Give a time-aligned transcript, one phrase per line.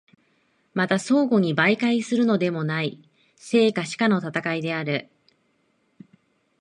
[0.73, 2.97] また相互に媒介するのでもない、
[3.35, 5.09] 生か死かの戦である。